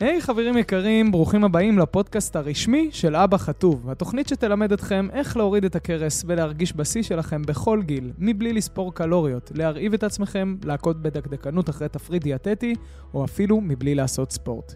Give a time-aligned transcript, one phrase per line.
[0.00, 5.36] היי hey, חברים יקרים, ברוכים הבאים לפודקאסט הרשמי של אבא חטוב, התוכנית שתלמד אתכם איך
[5.36, 11.02] להוריד את הכרס ולהרגיש בשיא שלכם בכל גיל, מבלי לספור קלוריות, להרעיב את עצמכם, להכות
[11.02, 12.74] בדקדקנות אחרי תפריט דיאטטי,
[13.14, 14.74] או אפילו מבלי לעשות ספורט.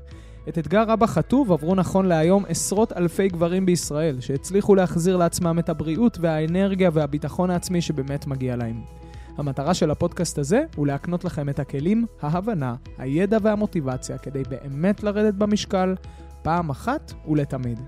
[0.48, 5.68] את אתגר אבא חטוב עברו נכון להיום עשרות אלפי גברים בישראל, שהצליחו להחזיר לעצמם את
[5.68, 9.01] הבריאות והאנרגיה והביטחון העצמי שבאמת מגיע להם.
[9.36, 15.34] המטרה של הפודקאסט הזה הוא להקנות לכם את הכלים, ההבנה, הידע והמוטיבציה כדי באמת לרדת
[15.34, 15.94] במשקל
[16.42, 17.80] פעם אחת ולתמיד.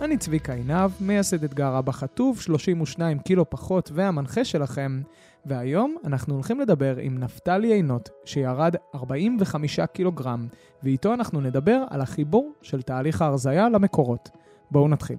[0.00, 5.00] אני צביקה עינב, מייסד אתגר אבא חטוב, 32 קילו פחות והמנחה שלכם,
[5.46, 10.46] והיום אנחנו הולכים לדבר עם נפתלי עינות, שירד 45 קילוגרם,
[10.82, 14.30] ואיתו אנחנו נדבר על החיבור של תהליך ההרזייה למקורות.
[14.70, 15.18] בואו נתחיל.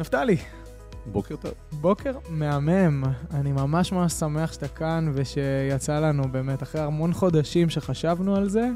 [0.00, 0.36] נפתלי,
[1.12, 1.52] בוקר טוב.
[1.80, 3.04] בוקר מהמם.
[3.30, 8.68] אני ממש ממש שמח שאתה כאן ושיצא לנו באמת, אחרי המון חודשים שחשבנו על זה,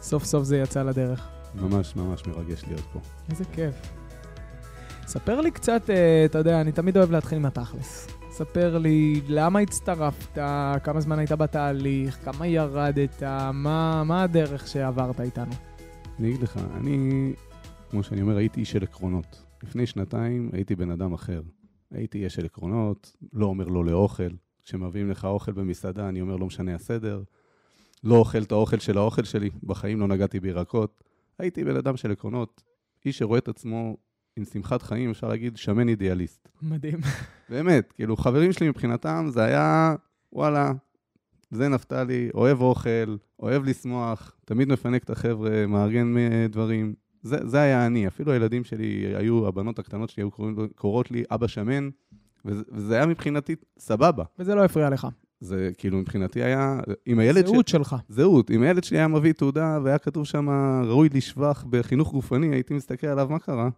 [0.00, 1.28] סוף סוף זה יצא לדרך.
[1.54, 3.00] ממש ממש מרגש להיות פה.
[3.30, 3.74] איזה כיף.
[5.06, 8.08] ספר לי קצת, אה, אתה יודע, אני תמיד אוהב להתחיל מהתכלס.
[8.30, 10.38] ספר לי למה הצטרפת,
[10.82, 13.22] כמה זמן היית בתהליך, כמה ירדת,
[13.52, 15.52] מה, מה הדרך שעברת איתנו.
[16.18, 17.32] אני אגיד לך, אני,
[17.90, 19.44] כמו שאני אומר, הייתי איש של עקרונות.
[19.62, 21.40] לפני שנתיים הייתי בן אדם אחר.
[21.94, 24.30] הייתי איש של עקרונות, לא אומר לא לאוכל.
[24.64, 27.22] כשמביאים לך אוכל במסעדה, אני אומר לא משנה הסדר.
[28.04, 31.02] לא אוכל את האוכל של האוכל שלי, בחיים לא נגעתי בירקות.
[31.38, 32.62] הייתי בן אדם של עקרונות,
[33.06, 33.96] איש שרואה את עצמו
[34.36, 36.48] עם שמחת חיים, אפשר להגיד, שמן אידיאליסט.
[36.62, 36.98] מדהים.
[37.48, 39.94] באמת, כאילו, חברים שלי מבחינתם, זה היה,
[40.32, 40.72] וואלה,
[41.50, 46.14] זה נפתלי, אוהב אוכל, אוהב לשמוח, תמיד מפנק את החבר'ה, מארגן
[46.48, 46.94] דברים.
[47.24, 50.30] זה, זה היה אני, אפילו הילדים שלי היו, הבנות הקטנות שלי היו
[50.74, 51.88] קוראות לי אבא שמן,
[52.44, 54.24] וזה, וזה היה מבחינתי סבבה.
[54.38, 55.08] וזה לא הפריע לך.
[55.40, 57.46] זה כאילו מבחינתי היה, אם הילד...
[57.46, 57.70] זהות ש...
[57.70, 57.96] שלך.
[58.08, 58.50] זהות.
[58.50, 60.48] אם הילד שלי היה מביא תעודה והיה כתוב שם
[60.84, 63.68] ראוי לשבח בחינוך גופני, הייתי מסתכל עליו, מה קרה?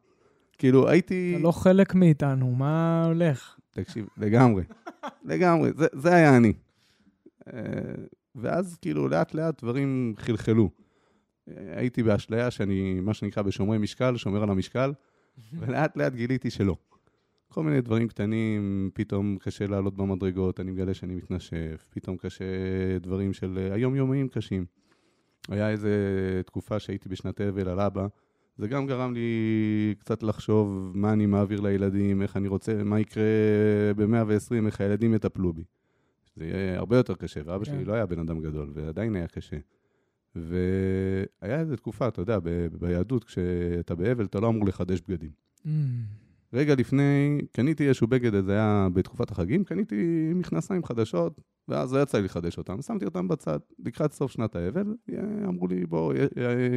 [0.58, 1.32] כאילו, הייתי...
[1.36, 3.56] אתה לא חלק מאיתנו, מה הולך?
[3.70, 4.62] תקשיב, לגמרי.
[5.24, 6.52] לגמרי, זה, זה היה אני.
[7.52, 7.60] אה,
[8.34, 10.70] ואז כאילו, לאט-לאט דברים חלחלו.
[11.46, 14.92] הייתי באשליה שאני, מה שנקרא, בשומרי משקל, שומר על המשקל,
[15.58, 16.76] ולאט לאט גיליתי שלא.
[17.48, 22.44] כל מיני דברים קטנים, פתאום קשה לעלות במדרגות, אני מגלה שאני מתנשף, פתאום קשה
[23.00, 24.64] דברים של היום-יומיים קשים.
[25.48, 25.90] היה איזה
[26.46, 28.06] תקופה שהייתי בשנת אבל על אבא,
[28.58, 33.24] זה גם גרם לי קצת לחשוב מה אני מעביר לילדים, איך אני רוצה, מה יקרה
[33.96, 35.64] ב-120, איך הילדים יטפלו בי.
[36.36, 37.84] זה יהיה הרבה יותר קשה, ואבא שלי כן.
[37.84, 39.56] לא היה בן אדם גדול, ועדיין היה קשה.
[40.36, 45.30] והיה איזו תקופה, אתה יודע, ב- ביהדות, כשאתה באבל, אתה לא אמור לחדש בגדים.
[45.64, 45.68] Mm.
[46.52, 52.18] רגע לפני, קניתי איזשהו בגד, זה היה בתקופת החגים, קניתי מכנסיים חדשות, ואז לא יצא
[52.18, 53.58] לי לחדש אותם, שמתי אותם בצד.
[53.84, 54.94] לקראת סוף שנת האבל,
[55.48, 56.14] אמרו לי, בוא,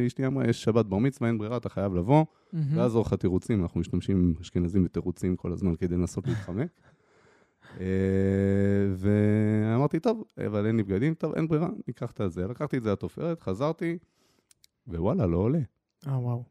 [0.06, 2.56] אשתי אמרה, יש שבת בר מצווה, אין ברירה, אתה חייב לבוא, mm-hmm.
[2.74, 6.68] ואז אורך התירוצים, אנחנו משתמשים אשכנזים בתירוצים כל הזמן כדי לנסות להתחמק.
[7.80, 7.86] אה,
[8.96, 12.46] ואמרתי, טוב, אבל אין לי בגדים, טוב, אין ברירה, ניקח את הזה.
[12.46, 13.98] לקחתי את זה לתופרת, חזרתי,
[14.86, 15.60] ווואלה, לא עולה.
[16.06, 16.44] אה, וואו.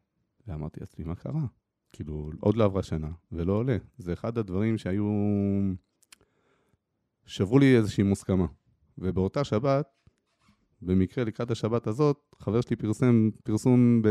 [0.46, 1.46] ואמרתי לעצמי, מה קרה?
[1.92, 3.76] כאילו, עוד לא עברה שנה, ולא עולה.
[3.98, 5.04] זה אחד הדברים שהיו...
[7.26, 8.46] שברו לי איזושהי מוסכמה.
[8.98, 9.99] ובאותה שבת,
[10.82, 14.08] במקרה לקראת השבת הזאת, חבר שלי פרסם פרסום ב...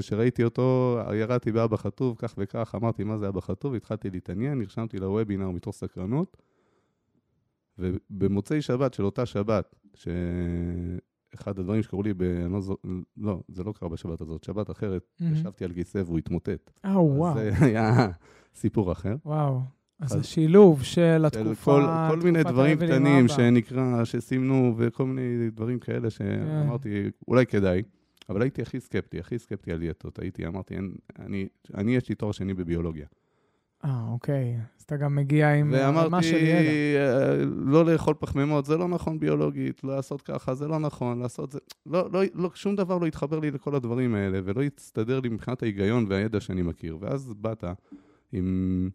[0.00, 4.98] שראיתי אותו, ירדתי באבא חטוב, כך וכך, אמרתי מה זה אבא חטוב, התחלתי להתעניין, נרשמתי
[4.98, 6.36] לוובינר מתוך סקרנות,
[7.78, 12.22] ובמוצאי שבת של אותה שבת, שאחד הדברים שקרו לי, ב...
[12.22, 12.60] לא,
[13.16, 15.24] לא, זה לא קרה בשבת הזאת, שבת אחרת, mm-hmm.
[15.24, 16.70] ישבתי על גיסא והוא התמוטט.
[16.84, 17.34] אה, oh, וואו.
[17.34, 18.08] זה היה
[18.54, 19.14] סיפור אחר.
[19.24, 19.60] וואו.
[20.00, 26.10] אז השילוב של התקופה, כל, כל מיני דברים קטנים שנקרא, שסימנו, וכל מיני דברים כאלה
[26.10, 27.08] שאמרתי, כן.
[27.28, 27.82] אולי כדאי,
[28.28, 30.18] אבל הייתי הכי סקפטי, הכי סקפטי על דיאטות.
[30.18, 33.06] הייתי, אמרתי, אין, אני, אני, יש לי תואר שני בביולוגיה.
[33.84, 34.56] אה, אוקיי.
[34.78, 37.00] אז אתה גם מגיע עם רמה של ידע.
[37.00, 41.52] ואמרתי, לא לאכול פחמימות, זה לא נכון ביולוגית, לא לעשות ככה, זה לא נכון, לעשות
[41.52, 41.58] זה...
[41.86, 45.62] לא, לא, לא, שום דבר לא התחבר לי לכל הדברים האלה, ולא הצטדר לי מבחינת
[45.62, 46.98] ההיגיון והידע שאני מכיר.
[47.00, 47.64] ואז באת
[48.32, 48.90] עם...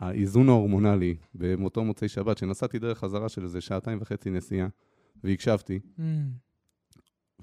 [0.00, 4.68] האיזון ההורמונלי באותו מוצאי שבת, שנסעתי דרך חזרה של איזה שעתיים וחצי נסיעה,
[5.24, 6.02] והקשבתי, mm.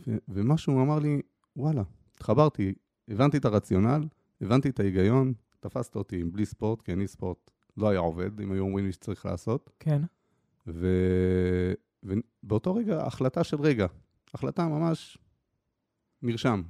[0.08, 1.22] ו- ומשהו אמר לי,
[1.56, 1.84] וואלה,
[2.16, 2.74] התחברתי,
[3.08, 4.04] הבנתי את הרציונל,
[4.42, 8.64] הבנתי את ההיגיון, תפסת אותי בלי ספורט, כי אני ספורט לא היה עובד, אם היו
[8.64, 9.70] אומרים לי שצריך לעשות.
[9.80, 10.02] כן.
[10.68, 11.74] ו-
[12.04, 13.88] ובאותו רגע, החלטה של רגע,
[14.34, 15.18] החלטה ממש
[16.22, 16.62] נרשם.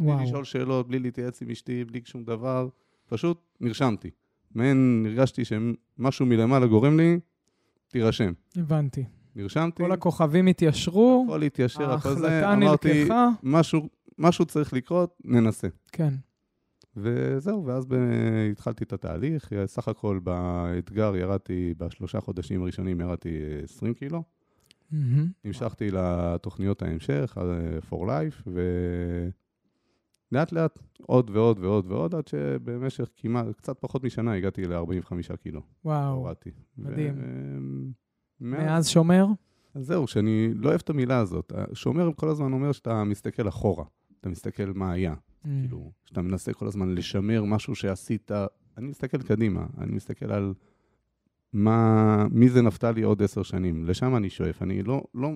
[0.00, 0.16] וואו.
[0.16, 2.68] בלי לשאול שאלות, בלי להתייעץ עם אשתי, בלי שום דבר,
[3.06, 4.10] פשוט נרשמתי.
[4.56, 7.18] מעין, הרגשתי שמשהו מלמעלה גורם לי,
[7.88, 8.32] תירשם.
[8.56, 9.04] הבנתי.
[9.36, 13.28] נרשמתי, כל הכוכבים התיישרו, הכל התיישר, הכל זה, אמרתי, נלקחה.
[13.42, 13.88] משהו,
[14.18, 15.68] משהו צריך לקרות, ננסה.
[15.92, 16.14] כן.
[16.96, 17.94] וזהו, ואז ב...
[18.52, 19.52] התחלתי את התהליך.
[19.66, 24.22] סך הכל באתגר ירדתי, בשלושה חודשים הראשונים ירדתי 20 קילו.
[24.90, 25.28] מהמם.
[25.44, 29.45] המשכתי לתוכניות ההמשך, אה, for life, ולאט
[30.32, 30.52] לאט
[31.02, 35.60] עוד ועוד ועוד ועוד, עד שבמשך כמעט, קצת פחות משנה הגעתי ל-45 קילו.
[35.84, 36.12] וואו.
[36.12, 36.50] הורדתי.
[36.78, 37.14] מדהים.
[37.18, 37.90] ו-
[38.40, 39.26] מאז, שומר?
[39.74, 41.52] אז זהו, שאני לא אוהב את המילה הזאת.
[41.72, 43.84] שומר כל הזמן אומר שאתה מסתכל אחורה,
[44.20, 45.14] אתה מסתכל מה היה.
[45.42, 48.30] כאילו, שאתה מנסה כל הזמן לשמר משהו שעשית,
[48.76, 50.54] אני מסתכל קדימה, אני מסתכל על
[51.52, 55.30] מה, מי זה נפתלי עוד עשר שנים, לשם אני שואף, אני לא, לא,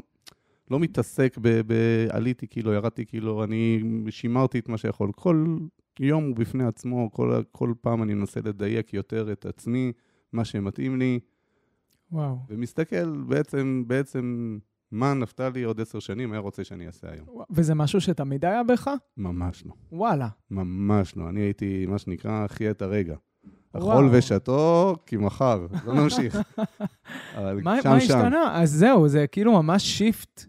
[0.71, 1.75] לא מתעסק ב, ב...
[2.11, 5.13] עליתי קילו, ירדתי קילו, אני שימרתי את מה שיכול.
[5.13, 5.57] כל
[6.01, 9.93] יום הוא בפני עצמו, כל, כל פעם אני מנסה לדייק יותר את עצמי,
[10.33, 11.21] מה שמתאים לי,
[12.13, 12.39] וואו.
[12.49, 14.59] ומסתכל בעצם, בעצם
[14.93, 17.27] מה נפתלי עוד עשר שנים היה רוצה שאני אעשה היום.
[17.51, 18.91] וזה משהו שתמיד היה בך?
[19.17, 19.73] ממש לא.
[19.93, 20.29] וואלה.
[20.51, 21.29] ממש לא.
[21.29, 23.17] אני הייתי, מה שנקרא, חי את הרגע.
[23.73, 25.67] אכול ושתו, כי מחר.
[25.85, 26.39] לא נמשיך.
[27.39, 28.19] אבל מה שם, מה שם.
[28.19, 28.63] השתנה?
[28.63, 30.45] אז זהו, זה כאילו ממש שיפט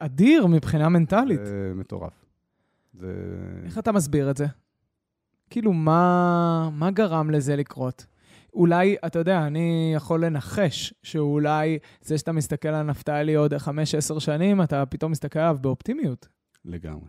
[0.00, 1.40] אדיר מבחינה מנטלית.
[1.44, 2.24] זה מטורף.
[2.94, 3.14] זה...
[3.64, 4.46] איך אתה מסביר את זה?
[5.50, 8.06] כאילו, מה, מה גרם לזה לקרות?
[8.54, 13.58] אולי, אתה יודע, אני יכול לנחש שאולי זה שאתה מסתכל על נפתלי עוד 5-10
[14.20, 16.28] שנים, אתה פתאום מסתכל עליו באופטימיות.
[16.64, 17.06] לגמרי.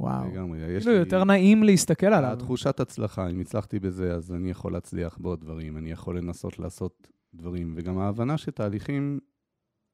[0.00, 0.28] וואו.
[0.28, 0.58] לגמרי.
[0.58, 2.32] יש כאילו, לי- יותר נעים להסתכל עליו.
[2.32, 7.08] התחושת הצלחה, אם הצלחתי בזה, אז אני יכול להצליח בעוד דברים, אני יכול לנסות לעשות
[7.34, 9.18] דברים, וגם ההבנה שתהליכים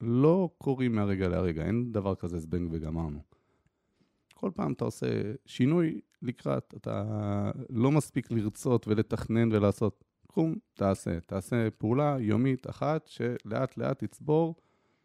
[0.01, 3.19] לא קורים מהרגע להרגע, אין דבר כזה זבנג וגמרנו.
[4.35, 5.07] כל פעם אתה עושה
[5.47, 7.05] שינוי לקראת, אתה
[7.71, 10.05] לא מספיק לרצות ולתכנן ולעשות.
[10.27, 11.21] קום, תעשה.
[11.21, 14.55] תעשה פעולה יומית אחת שלאט לאט תצבור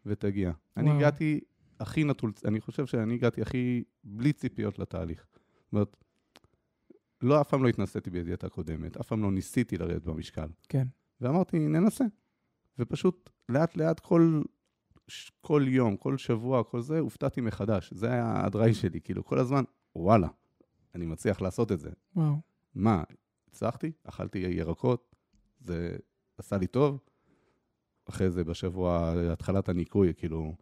[0.06, 0.52] ותגיע.
[0.76, 0.98] אני וואו.
[0.98, 1.40] הגעתי
[1.80, 5.26] הכי נטול, אני חושב שאני הגעתי הכי בלי ציפיות לתהליך.
[5.64, 5.96] זאת אומרת,
[7.22, 10.48] לא, אף פעם לא התנסיתי בדיאטה קודמת, אף פעם לא ניסיתי לרדת במשקל.
[10.68, 10.86] כן.
[11.20, 12.04] ואמרתי, ננסה.
[12.78, 14.42] ופשוט לאט לאט כל,
[15.40, 17.92] כל יום, כל שבוע, כל זה, הופתעתי מחדש.
[17.94, 19.64] זה היה הדרייב שלי, כאילו, כל הזמן,
[19.96, 20.28] וואלה,
[20.94, 21.90] אני מצליח לעשות את זה.
[22.16, 22.34] וואו.
[22.74, 23.02] מה,
[23.50, 23.92] הצלחתי?
[24.04, 25.14] אכלתי ירקות,
[25.60, 25.96] זה
[26.38, 26.98] עשה לי טוב.
[28.08, 30.54] אחרי זה, בשבוע, התחלת הניקוי, כאילו,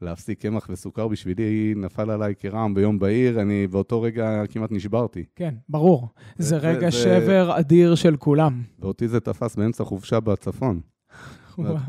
[0.00, 5.24] להפסיק קמח וסוכר בשבילי נפל עליי כרעם ביום בהיר, אני באותו רגע כמעט נשברתי.
[5.36, 6.08] כן, ברור.
[6.38, 8.62] זה זה- רגע זה- שבר אדיר של כולם.
[8.78, 10.80] ואותי זה תפס באמצע חופשה בצפון.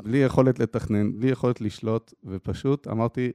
[0.04, 3.31] בלי יכולת לתכנן, בלי יכולת לשלוט, ופשוט אמרתי,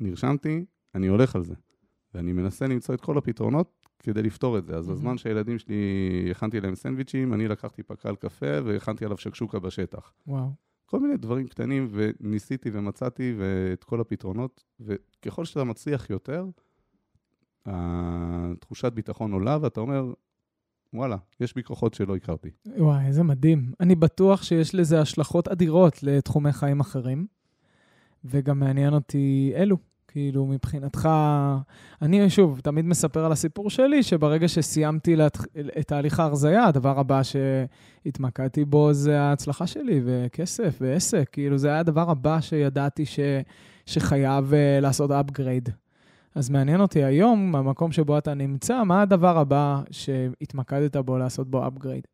[0.00, 0.64] נרשמתי,
[0.94, 1.54] אני הולך על זה.
[2.14, 4.76] ואני מנסה למצוא את כל הפתרונות כדי לפתור את זה.
[4.76, 4.88] אז.
[4.88, 10.12] בזמן שהילדים שלי, הכנתי להם סנדוויצ'ים, אני לקחתי פקל קפה והכנתי עליו שקשוקה בשטח.
[10.26, 10.50] וואו.
[10.86, 16.46] כל מיני דברים קטנים, וניסיתי ומצאתי ואת כל הפתרונות, וככל שאתה מצליח יותר,
[17.66, 20.12] התחושת ביטחון עולה, ואתה אומר,
[20.96, 22.48] וואלה, יש בי כוחות שלא הכרתי.
[22.78, 23.72] וואי, איזה מדהים.
[23.80, 27.26] אני בטוח שיש לזה השלכות אדירות לתחומי חיים אחרים,
[28.24, 29.76] וגם מעניין אותי אלו.
[30.08, 31.08] כאילו, מבחינתך,
[32.02, 35.38] אני שוב, תמיד מספר על הסיפור שלי, שברגע שסיימתי להת...
[35.80, 41.28] את תהליך ההרזייה, הדבר הבא שהתמקדתי בו זה ההצלחה שלי, וכסף, ועסק.
[41.32, 43.18] כאילו, זה היה הדבר הבא שידעתי ש...
[43.86, 45.85] שחייב uh, לעשות upgrade.
[46.36, 51.66] אז מעניין אותי היום, במקום שבו אתה נמצא, מה הדבר הבא שהתמקדת בו לעשות בו
[51.66, 52.06] upgrade?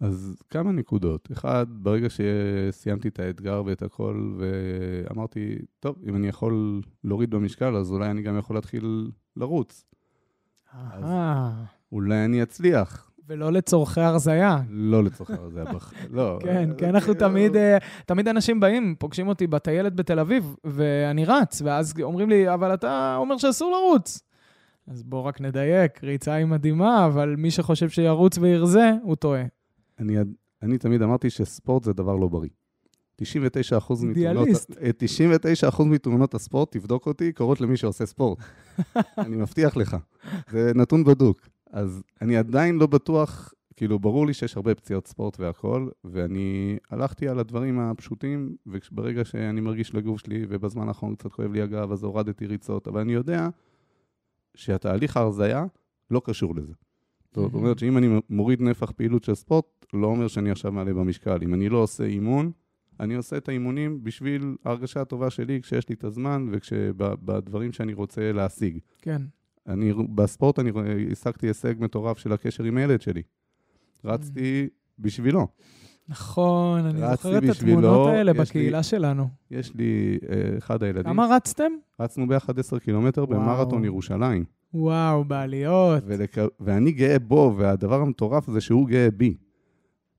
[0.00, 1.28] אז כמה נקודות.
[1.32, 7.92] אחד, ברגע שסיימתי את האתגר ואת הכל, ואמרתי, טוב, אם אני יכול להוריד במשקל, אז
[7.92, 9.84] אולי אני גם יכול להתחיל לרוץ.
[10.74, 13.11] אה, אולי אני אצליח.
[13.28, 14.58] ולא לצורכי הרזייה.
[14.68, 15.02] לא
[15.54, 15.92] זה, הבח...
[16.10, 16.38] לא.
[16.42, 21.62] כן, כי אנחנו תמיד, אה, תמיד אנשים באים, פוגשים אותי בטיילת בתל אביב, ואני רץ,
[21.64, 24.22] ואז אומרים לי, אבל אתה אומר שאסור לרוץ.
[24.86, 29.42] אז בואו רק נדייק, ריצה היא מדהימה, אבל מי שחושב שירוץ וירזה, הוא טועה.
[29.98, 30.16] אני,
[30.62, 32.48] אני תמיד אמרתי שספורט זה דבר לא בריא.
[33.22, 34.70] 99% מתאונות, אידיאליסט.
[34.82, 34.90] אה,
[35.70, 38.38] 99% מתאונות הספורט, תבדוק אותי, קורות למי שעושה ספורט.
[39.18, 39.96] אני מבטיח לך.
[40.50, 41.51] זה נתון בדוק.
[41.72, 47.28] אז אני עדיין לא בטוח, כאילו, ברור לי שיש הרבה פציעות ספורט והכול, ואני הלכתי
[47.28, 52.04] על הדברים הפשוטים, וברגע שאני מרגיש לגוף שלי, ובזמן האחרון קצת כואב לי הגב, אז
[52.04, 53.48] הורדתי ריצות, אבל אני יודע
[54.54, 55.64] שהתהליך ההרזייה
[56.10, 56.72] לא קשור לזה.
[57.34, 61.38] זאת אומרת שאם אני מוריד נפח פעילות של ספורט, לא אומר שאני עכשיו מעלה במשקל.
[61.42, 62.52] אם אני לא עושה אימון,
[63.00, 68.32] אני עושה את האימונים בשביל ההרגשה הטובה שלי כשיש לי את הזמן ובדברים שאני רוצה
[68.32, 68.78] להשיג.
[69.02, 69.22] כן.
[69.68, 70.70] אני, בספורט אני
[71.12, 73.22] השגתי הישג מטורף של הקשר עם הילד שלי.
[74.04, 75.46] רצתי בשבילו.
[76.08, 79.28] נכון, אני זוכר את התמונות האלה יש לי- בקהילה שלנו.
[79.50, 81.72] יש לי אה, אחד הילדים, כמה רצתם?
[82.00, 83.40] רצנו ביחד 10 קילומטר וואו.
[83.40, 84.44] במרתון ירושלים.
[84.74, 86.02] וואו, בעליות.
[86.06, 86.36] ולק...
[86.60, 89.36] ואני גאה בו, והדבר המטורף זה שהוא גאה בי.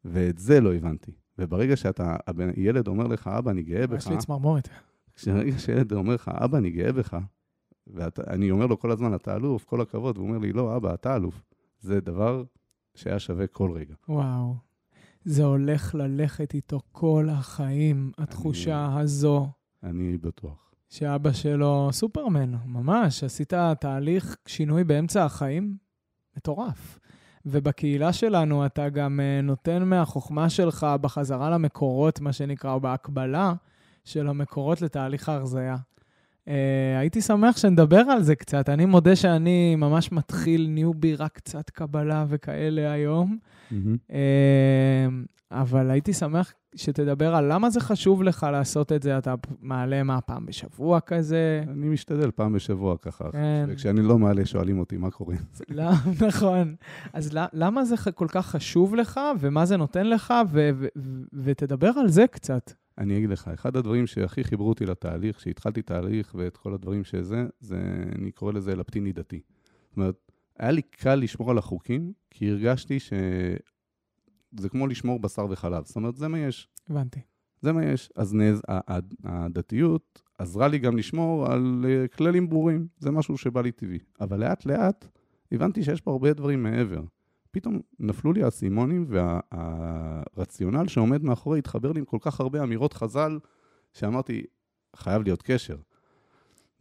[0.06, 1.12] ואת זה לא הבנתי.
[1.40, 2.16] וברגע שאתה,
[2.58, 4.70] ילד אומר לך, אבא, אני גאה בך, יש לי צמרמורת.
[5.16, 7.18] כשרגע שילד אומר לך, אבא, אני גאה בך,
[7.88, 11.16] ואני אומר לו כל הזמן, אתה אלוף, כל הכבוד, והוא אומר לי, לא, אבא, אתה
[11.16, 11.42] אלוף.
[11.80, 12.44] זה דבר
[12.96, 13.96] שהיה שווה כל רגע.
[14.10, 14.56] וואו.
[15.25, 19.48] זה הולך ללכת איתו כל החיים, התחושה הזו
[19.84, 20.74] אני בטוח.
[20.90, 23.24] שאבא שלו סופרמן, ממש.
[23.24, 25.78] עשית תהליך שינוי באמצע החיים
[26.38, 27.00] מטורף.
[27.46, 33.54] ובקהילה שלנו אתה גם אה, נותן מהחוכמה שלך בחזרה למקורות, מה שנקרא, או בהקבלה
[34.04, 35.78] של המקורות לתהליך ההרזייה.
[36.48, 36.52] Uh,
[37.00, 38.70] הייתי שמח שנדבר על זה קצת.
[38.70, 43.38] אני מודה שאני ממש מתחיל ניובי, רק קצת קבלה וכאלה היום.
[44.12, 45.08] אה,
[45.52, 49.18] אבל הייתי שמח שתדבר על למה זה חשוב לך לעשות את זה.
[49.18, 51.64] אתה מעלה מה, פעם בשבוע כזה?
[51.68, 53.32] אני משתדל פעם בשבוע ככה.
[53.32, 53.66] כן.
[53.70, 55.36] וכשאני לא מעלה, שואלים אותי מה קורה.
[55.70, 55.92] לא,
[56.28, 56.76] נכון.
[57.14, 61.92] אז למה זה כל כך חשוב לך, ומה זה נותן לך, ו- ו- ו- ותדבר
[62.00, 62.72] על זה קצת.
[62.98, 67.46] אני אגיד לך, אחד הדברים שהכי חיברו אותי לתהליך, שהתחלתי תהליך ואת כל הדברים שזה,
[67.60, 69.42] זה, אני קורא לזה לפטיני דתי.
[69.90, 75.86] זאת אומרת, היה לי קל לשמור על החוקים, כי הרגשתי שזה כמו לשמור בשר וחלב.
[75.86, 76.68] זאת אומרת, זה מה יש.
[76.90, 77.20] הבנתי.
[77.62, 78.10] זה מה יש.
[78.16, 78.62] אז נז...
[79.24, 82.88] הדתיות עזרה לי גם לשמור על אה, כללים ברורים.
[82.98, 84.00] זה משהו שבא לי טבעי.
[84.22, 85.08] אבל לאט לאט
[85.52, 87.02] הבנתי שיש פה הרבה דברים מעבר.
[87.53, 93.39] פתאום נפלו לי האסימונים והרציונל שעומד מאחורי התחבר לי עם כל כך הרבה אמירות חז"ל,
[93.93, 94.43] שאמרתי,
[94.95, 95.77] חייב להיות קשר.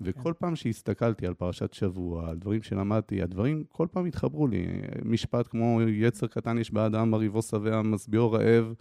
[0.00, 4.66] וכל פעם שהסתכלתי על פרשת שבוע, על דברים שלמדתי, הדברים כל פעם התחברו לי.
[5.04, 8.74] משפט כמו יצר קטן יש באדם, מרהיבו שבע, משביעו רעב,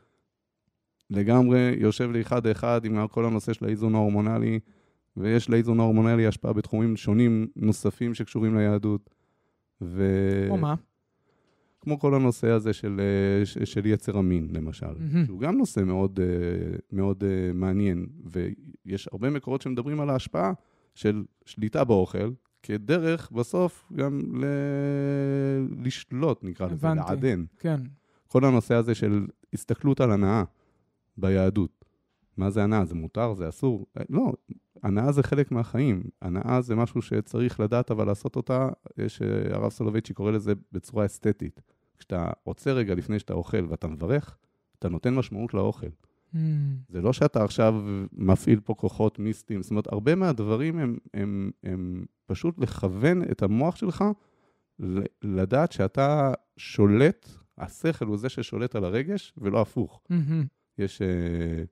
[1.10, 4.60] לגמרי יושב לי אחד אחד עם כל הנושא של האיזון ההורמונלי,
[5.18, 9.10] ויש לאיזון ההורמונלי השפעה בתחומים שונים נוספים שקשורים ליהדות.
[9.82, 10.04] ו...
[10.48, 10.76] כמו מה?
[11.82, 15.26] כמו כל הנושא הזה של, אה, של יצר המין, למשל, מהמם.
[15.26, 20.54] שהוא גם נושא מאוד, אה, מאוד אה, מעניין, ויש הרבה מקורות שמדברים על ההשפעה
[20.96, 22.32] של שליטה באוכל,
[22.64, 24.46] כדרך בסוף גם ל...
[25.84, 27.10] לשלוט, נקרא לזה, הבנתי.
[27.10, 27.46] לעדן.
[27.60, 27.80] כן.
[28.28, 30.44] כל הנושא הזה של הסתכלות על הנאה
[31.18, 31.86] ביהדות.
[32.38, 32.86] מה זה הנאה?
[32.86, 33.34] זה מותר?
[33.34, 33.86] זה אסור?
[34.10, 34.34] לא,
[34.84, 36.04] הנאה זה חלק מהחיים.
[36.22, 41.06] הנאה זה משהו שצריך לדעת, אבל לעשות אותה, יש, אה, הרב סולובייצ'י קורא לזה בצורה
[41.06, 41.62] אסתטית.
[41.98, 44.38] כשאתה עוצר רגע לפני שאתה אוכל ואתה מברך,
[44.80, 45.88] אתה נותן משמעות לאוכל.
[45.88, 46.38] Mm,
[46.90, 47.84] זה לא שאתה עכשיו
[48.14, 53.76] מפעיל פה כוחות מיסטיים, זאת אומרת, הרבה מהדברים הם, הם, הם פשוט לכוון את המוח
[53.76, 54.04] שלך
[55.24, 60.02] לדעת שאתה שולט, השכל הוא זה ששולט על הרגש, ולא הפוך.
[60.10, 60.46] מהמם.
[60.78, 61.64] יש, אה,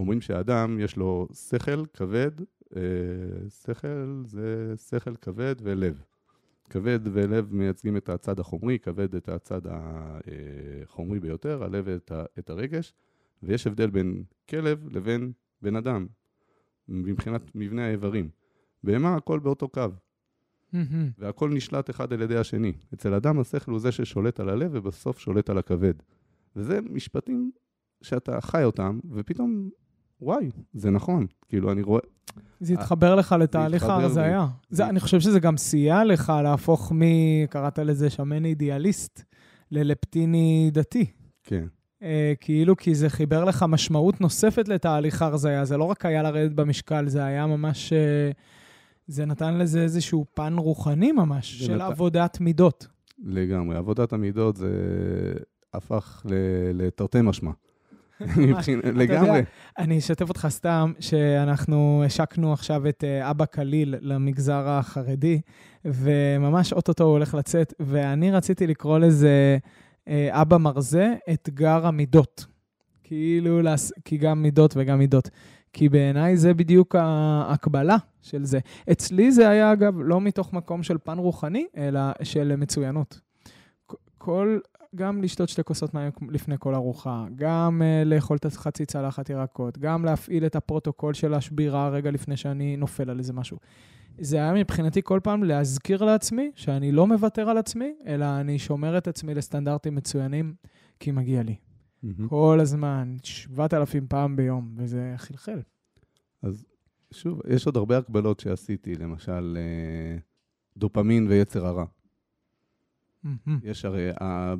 [0.00, 2.30] אומרים שהאדם, יש לו שכל, כבד,
[2.76, 2.82] אה,
[3.64, 6.02] שכל זה שכל, כבד ולב.
[6.70, 12.50] כבד ולב מייצגים את הצד החומרי, כבד את הצד החומרי ביותר, הלב את, ה- את
[12.50, 12.92] הרגש,
[13.42, 16.06] ויש הבדל בין כלב לבין בן אדם,
[16.88, 18.28] מבחינת מבנה האיברים.
[18.84, 19.86] בהמה הכל באותו קו.
[21.18, 22.72] והכל נשלט אחד על ידי השני.
[22.94, 25.94] אצל אדם השכל הוא זה ששולט על הלב ובסוף שולט על הכבד.
[26.56, 27.50] וזה משפטים
[28.02, 29.70] שאתה חי אותם, ופתאום,
[30.22, 31.26] וואי, זה נכון.
[31.48, 32.00] כאילו, אני רואה...
[32.60, 33.82] זה התחבר לך לתהליך.
[33.82, 34.46] ההרזייה.
[34.70, 37.00] זה, אני חושב שזה גם סייע לך להפוך מ...
[37.50, 39.22] קראת לזה שמן אידיאליסט,
[39.70, 41.06] ללפטיני דתי.
[41.44, 41.64] כן.
[42.02, 45.64] אה, כאילו, כי זה חיבר לך משמעות נוספת לתהליך ההרזייה.
[45.64, 47.92] זה לא רק היה לרדת במשקל, זה היה ממש...
[47.92, 48.30] אה,
[49.06, 52.86] זה נתן לזה איזשהו פן רוחני ממש, של נת- עבודת מידות.
[53.24, 53.76] לגמרי.
[53.76, 54.70] עבודת המידות זה
[55.74, 56.26] הפך
[56.74, 57.50] לתרתי משמע.
[59.00, 59.42] לגמרי.
[59.78, 65.40] אני אשתף אותך סתם, שאנחנו השקנו עכשיו את אה, אבא קליל למגזר החרדי,
[65.84, 69.58] וממש אוטוטו הוא הולך לצאת, ואני רציתי לקרוא לזה
[70.08, 72.46] אה, אבא מרזה, אתגר המידות.
[73.04, 73.60] כאילו,
[74.04, 75.30] כי גם מידות וגם מידות.
[75.72, 78.58] כי בעיניי זה בדיוק ההקבלה של זה.
[78.92, 83.20] אצלי זה היה, אגב, לא מתוך מקום של פן רוחני, אלא של מצוינות.
[84.18, 84.58] כל,
[84.96, 89.78] גם לשתות שתי כוסות מים לפני כל ארוחה, גם uh, לאכול את חצי צלחת ירקות,
[89.78, 93.58] גם להפעיל את הפרוטוקול של השבירה רגע לפני שאני נופל על איזה משהו.
[94.18, 98.98] זה היה מבחינתי כל פעם להזכיר לעצמי שאני לא מוותר על עצמי, אלא אני שומר
[98.98, 100.54] את עצמי לסטנדרטים מצוינים,
[101.00, 101.56] כי מגיע לי.
[102.02, 102.28] מהמם.
[102.28, 105.60] כל הזמן, 7,000 פעם ביום, וזה חלחל.
[106.42, 106.64] אז
[107.12, 110.18] שוב, יש עוד הרבה הקבלות שעשיתי, למשל, אה,
[110.76, 111.84] דופמין ויצר הרע.
[113.24, 113.60] מהמם.
[113.62, 114.10] יש הרי,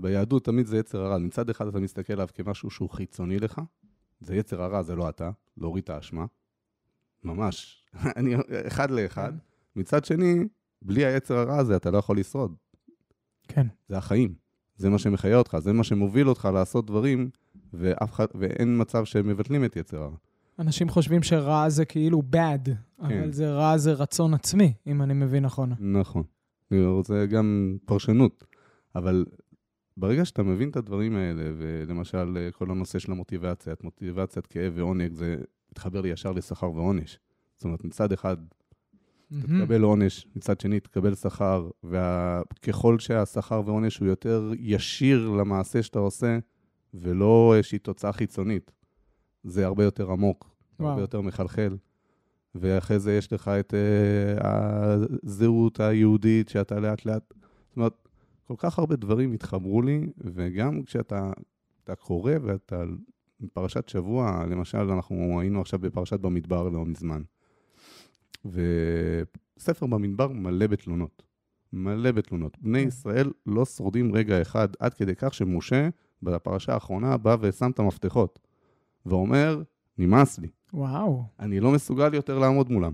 [0.00, 1.18] ביהדות תמיד זה יצר הרע.
[1.18, 3.60] מצד אחד אתה מסתכל עליו כמשהו שהוא חיצוני לך,
[4.20, 6.24] זה יצר הרע, זה לא אתה, להוריד את האשמה.
[7.24, 7.84] ממש.
[8.16, 8.34] אני,
[8.66, 9.32] אחד לאחד.
[9.76, 10.44] מצד שני,
[10.82, 12.54] בלי היצר הרע הזה אתה לא יכול לשרוד.
[13.48, 13.66] כן.
[13.88, 14.34] זה החיים.
[14.76, 17.30] זה מה שמחיה אותך, זה מה שמוביל אותך לעשות דברים,
[17.72, 20.16] ואף אחד, ואין מצב שהם מבטלים את יצר הרע.
[20.58, 25.44] אנשים חושבים שרע זה כאילו bad, אבל זה רע זה רצון עצמי, אם אני מבין
[25.44, 25.72] נכון.
[25.78, 26.22] נכון.
[26.72, 28.44] רוצה גם פרשנות,
[28.94, 29.24] אבל
[29.96, 34.72] ברגע שאתה מבין את הדברים האלה, ולמשל אה, כל הנושא של המוטיבציה, את מוטיבציית כאב
[34.76, 35.36] ועונג, זה
[35.70, 37.18] מתחבר לי ישר לשכר ועונש.
[37.56, 38.36] זאת אומרת, מצד אחד
[39.30, 39.60] מהמם.
[39.60, 46.38] תקבל עונש, מצד שני תקבל שכר, וככל שהשכר ועונש הוא יותר ישיר למעשה שאתה עושה,
[46.94, 48.72] ולא איזושהי תוצאה חיצונית,
[49.44, 50.90] זה הרבה יותר עמוק, וואו.
[50.90, 51.76] הרבה יותר מחלחל.
[52.54, 54.46] ואחרי זה יש לך את uh,
[55.24, 57.34] הזהות היהודית שאתה לאט לאט,
[57.68, 58.08] זאת אומרת,
[58.50, 61.32] כל כך הרבה דברים התחברו לי, וגם כשאתה
[61.84, 62.82] אתה קורא ואתה,
[63.52, 67.22] פרשת שבוע, למשל, אנחנו היינו עכשיו בפרשת במדבר לא מזמן.
[68.44, 71.22] וספר במדבר מלא בתלונות.
[71.72, 72.58] מלא בתלונות.
[72.60, 72.88] בני כן.
[72.88, 75.88] ישראל לא שורדים רגע אחד, עד כדי כך שמשה,
[76.22, 78.38] בפרשה האחרונה, בא ושם את המפתחות.
[79.06, 79.62] ואומר,
[79.98, 82.92] נמאס לי, וואו, אני לא מסוגל יותר לעמוד מולם.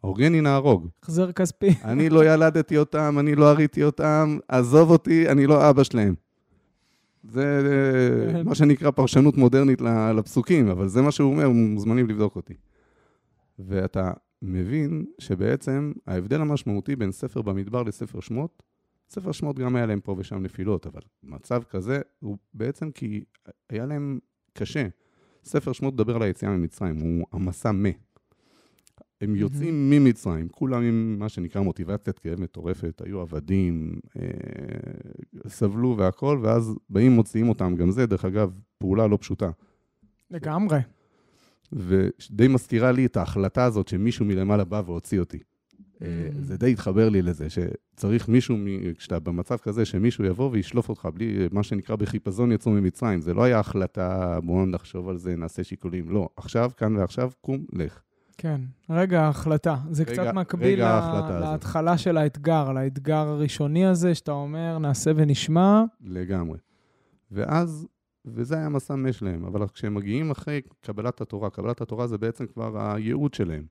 [0.00, 0.88] הורגני נהרוג.
[1.02, 1.70] החזר כספי.
[1.84, 6.14] אני לא ילדתי אותם, אני לא הריתי אותם, עזוב אותי, אני לא אבא שלהם.
[7.28, 7.62] זה
[8.34, 9.80] אה, מה שנקרא פרשנות מודרנית
[10.16, 12.54] לפסוקים, אבל זה מה שהוא אומר, מוזמנים לבדוק אותי.
[13.58, 14.12] ואתה
[14.42, 18.62] מבין שבעצם ההבדל המשמעותי בין ספר במדבר לספר שמות,
[19.10, 23.24] ספר שמות גם היה להם פה ושם נפילות, אבל מצב כזה הוא בעצם כי
[23.70, 24.18] היה להם
[24.52, 24.88] קשה.
[25.44, 27.88] ספר שמות מדבר על היציאה ממצרים, הוא המסע מה.
[29.20, 34.22] הם יוצאים ממצרים, כולם עם מה שנקרא מוטיבציית כאב מטורפת, היו עבדים, אה,
[35.48, 39.50] סבלו והכול, ואז באים מוציאים אותם, גם זה, דרך אגב, פעולה לא פשוטה.
[40.30, 40.78] לגמרי.
[41.72, 45.38] ודי מזכירה לי את ההחלטה הזאת שמישהו מלמעלה בא והוציא אותי.
[46.02, 46.40] אה, Mm.
[46.40, 48.56] זה די התחבר לי לזה, שצריך מישהו,
[48.98, 53.20] כשאתה במצב כזה, שמישהו יבוא וישלוף אותך בלי, מה שנקרא בחיפזון יצאו ממצרים.
[53.20, 56.10] זה לא היה החלטה, בואו נחשוב על זה, נעשה שיקולים.
[56.10, 58.02] לא, עכשיו, כאן ועכשיו, קום, לך.
[58.38, 58.60] כן.
[58.90, 59.76] רגע ההחלטה.
[59.90, 61.52] זה רגע- קצת מקביל רגע ל- ההחלטה הזאת.
[61.52, 65.84] להתחלה של האתגר, לאתגר הראשוני הזה, שאתה אומר, נעשה ונשמע.
[66.00, 66.58] לגמרי.
[67.30, 67.86] ואז,
[68.24, 72.46] וזה היה מסע מה שלהם, אבל כשהם מגיעים אחרי קבלת התורה, קבלת התורה זה בעצם
[72.46, 73.64] כבר הייעוד שלהם.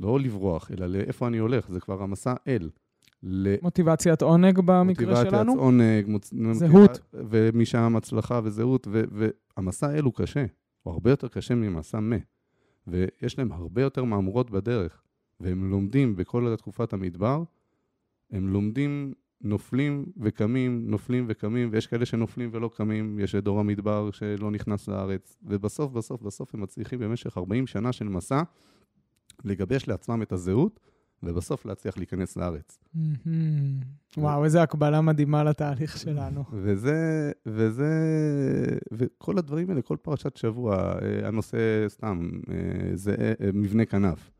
[0.00, 2.70] לא לברוח, אלא לאיפה אני הולך, זה כבר המסע אל.
[3.62, 5.30] מוטיבציית עונג במקרה שלנו.
[5.30, 6.30] למוטיבציית עונג, מוצ...
[6.52, 7.00] זהות.
[7.14, 9.02] ומשם הצלחה וזהות, ו-
[9.56, 10.44] והמסע אל הוא קשה,
[10.82, 12.16] הוא הרבה יותר קשה ממסע מה.
[12.86, 15.02] ויש להם הרבה יותר מהמורות בדרך,
[15.40, 17.42] והם לומדים בכל תקופת המדבר,
[18.30, 24.10] הם לומדים, נופלים וקמים, נופלים וקמים, ויש כאלה שנופלים ולא קמים, יש את דור המדבר
[24.10, 28.42] שלא נכנס לארץ, ובסוף, בסוף, בסוף הם מצליחים במשך 40 שנה של מסע
[29.44, 30.80] לגבש לעצמם את הזהות,
[31.22, 32.78] ובסוף להצליח להיכנס לארץ.
[34.16, 36.44] וואו, איזה הקבלה מדהימה לתהליך שלנו.
[36.62, 37.90] וזה, וזה,
[38.92, 42.56] וכל הדברים האלה, כל פרשת שבוע, אה, הנושא סתם, אה,
[42.96, 44.30] זה אה, מבנה כנף.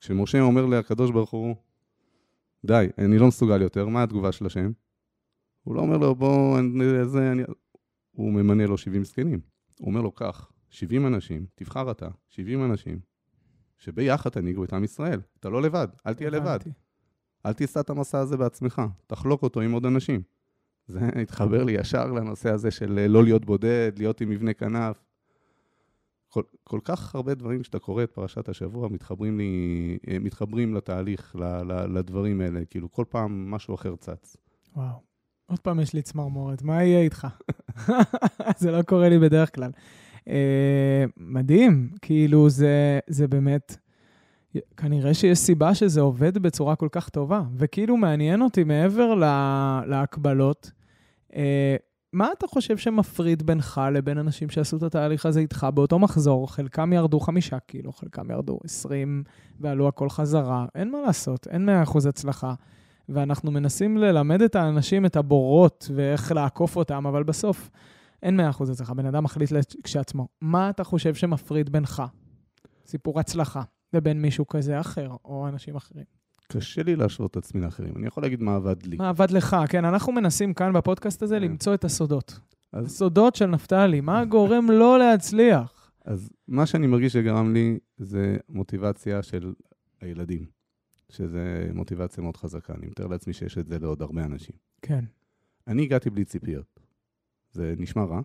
[0.00, 1.54] כשמשה אומר לקדוש ברוך הוא,
[2.66, 4.70] די, אני לא מסוגל יותר, מה התגובה של השם?
[5.64, 7.42] הוא לא אומר לו, בוא, אני- זה, אני...
[8.12, 9.40] הוא ממנה לו 70 זקנים.
[9.80, 12.98] הוא אומר לו, קח, 70 אנשים, תבחר אתה, 70 אנשים,
[13.78, 15.20] שביחד תנהיגו את עם ישראל.
[15.40, 16.58] אתה לא לבד, אל תהיה לבד.
[17.46, 20.22] אל תיסע את המסע הזה בעצמך, תחלוק אותו עם עוד אנשים.
[20.88, 25.04] זה התחבר לי ישר לנושא הזה של אה, לא להיות בודד, להיות עם מבנה כנף.
[26.28, 31.36] כל, כל כך הרבה דברים כשאתה קורא את פרשת השבוע מתחברים לי, אה, מתחברים לתהליך,
[31.36, 34.36] ל, ל, לדברים האלה, כאילו כל פעם משהו אחר צץ.
[34.76, 35.06] וואו.
[35.46, 37.26] עוד פעם יש לי צמרמורת, מה יהיה איתך?
[38.60, 39.70] זה לא קורה לי בדרך כלל.
[40.28, 43.76] אה, מדהים, כאילו זה, זה באמת,
[44.76, 50.70] כנראה שיש סיבה שזה עובד בצורה כל כך טובה, וכאילו מעניין אותי מעבר לה, להקבלות,
[51.36, 51.76] אה,
[52.12, 56.52] מה אתה חושב שמפריד בינך לבין אנשים שעשו את התהליך הזה איתך באותו מחזור?
[56.52, 59.22] חלקם ירדו חמישה קילו, חלקם ירדו עשרים
[59.60, 60.66] ועלו הכל חזרה.
[60.74, 62.54] אין מה לעשות, אין מאה אחוז הצלחה.
[63.08, 67.70] ואנחנו מנסים ללמד את האנשים את הבורות ואיך לעקוף אותם, אבל בסוף
[68.22, 68.94] אין מאה אחוז הצלחה.
[68.94, 69.50] בן אדם מחליט
[69.82, 70.28] כשעצמו.
[70.40, 72.02] מה אתה חושב שמפריד בינך,
[72.86, 76.04] סיפור הצלחה, לבין מישהו כזה אחר, או אנשים אחרים?
[76.52, 78.96] קשה לי להשוות את עצמי לאחרים, אני יכול להגיד מה עבד לי.
[78.96, 79.56] מה עבד לך?
[79.68, 81.42] כן, אנחנו מנסים כאן בפודקאסט הזה כן.
[81.42, 82.38] למצוא את הסודות.
[82.72, 85.90] אז, הסודות של נפתלי, מה גורם לו להצליח?
[86.04, 89.52] אז מה שאני מרגיש שגרם לי זה מוטיבציה של
[90.00, 90.56] הילדים.
[91.08, 92.74] שזה מוטיבציה מאוד חזקה.
[92.74, 94.56] אני מתאר לעצמי שיש את זה לעוד הרבה אנשים.
[94.82, 95.04] כן.
[95.66, 96.75] אני הגעתי בלי ציפיות.
[97.56, 98.20] זה נשמע רע,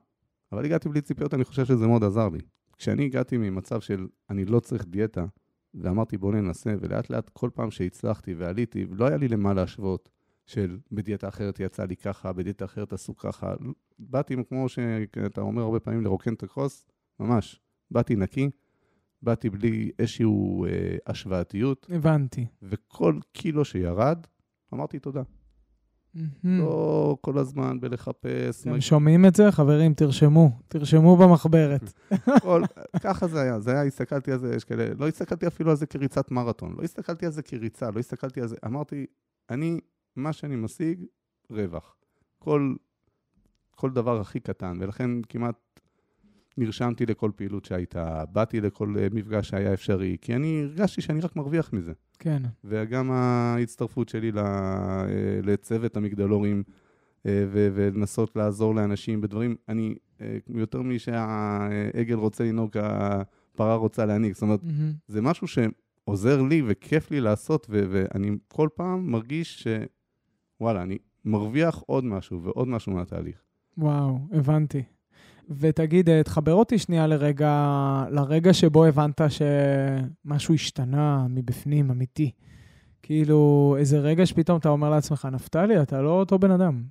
[0.51, 2.39] אבל הגעתי בלי ציפיות, אני חושב שזה מאוד עזר לי.
[2.77, 5.25] כשאני הגעתי ממצב של אני לא צריך דיאטה,
[5.73, 10.09] ואמרתי בוא ננסה, ולאט לאט כל פעם שהצלחתי ועליתי, לא היה לי למה להשוות
[10.45, 13.53] של בדיאטה אחרת יצא לי ככה, בדיאטה אחרת עשו ככה.
[13.99, 16.85] באתי כמו שאתה אומר הרבה פעמים לרוקן את הכוס,
[17.19, 17.59] ממש.
[17.91, 18.49] באתי נקי,
[19.21, 22.45] באתי בלי איזשהו אה, השוואתיות, הבנתי.
[22.61, 24.27] וכל קילו שירד,
[24.73, 25.21] אמרתי תודה.
[26.43, 28.61] לא כל הזמן בלחפש.
[28.61, 29.51] אתם שומעים את זה?
[29.51, 30.51] חברים, תרשמו.
[30.67, 31.93] תרשמו במחברת.
[32.41, 32.63] כל,
[33.01, 35.85] ככה זה היה, זה היה, הסתכלתי על זה, יש כאלה, לא הסתכלתי אפילו על זה
[35.85, 39.05] כריצת מרתון, לא הסתכלתי על זה כריצה, לא הסתכלתי על זה, אמרתי,
[39.49, 39.79] אני,
[40.15, 41.05] מה שאני משיג,
[41.49, 41.95] רווח.
[42.39, 42.75] כל,
[43.75, 45.70] כל דבר הכי קטן, ולכן כמעט
[46.57, 51.35] נרשמתי לכל פעילות שהייתה, באתי לכל אה, מפגש שהיה אפשרי, כי אני הרגשתי שאני רק
[51.35, 51.93] מרוויח מזה.
[52.19, 52.43] כן.
[52.63, 55.05] וגם ההצטרפות שלי אה,
[55.43, 56.63] לצוות המגדלורים,
[57.25, 59.95] אה, ולנסות לעזור לאנשים בדברים, אני,
[60.47, 64.33] יותר משהעגל רוצה לנהוג, הפרה רוצה להנהיג.
[64.33, 64.95] זאת אומרת, mm-hmm.
[65.07, 69.67] זה משהו שעוזר לי וכיף לי לעשות, ואני כל פעם מרגיש
[70.59, 73.41] שוואלה, אני מרוויח עוד משהו ועוד משהו מהתהליך.
[73.77, 74.83] וואו, הבנתי.
[75.49, 82.31] ותגיד, אה, תחבר אותי שנייה לרגע, לרגע שבו הבנת שמשהו השתנה מבפנים, אמיתי.
[83.01, 86.83] כאילו, איזה רגע שפתאום אתה אומר לעצמך, נפתלי, אתה לא אותו בן אדם.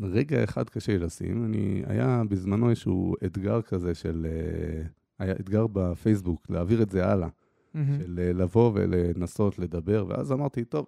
[0.00, 1.44] רגע אחד קשה לי לשים.
[1.44, 4.86] אני, היה בזמנו איזשהו אתגר כזה של, אה,
[5.18, 7.28] היה אתגר בפייסבוק, להעביר את זה הלאה.
[7.28, 8.04] Mm-hmm.
[8.04, 10.86] של אה, לבוא ולנסות לדבר, ואז אמרתי, טוב,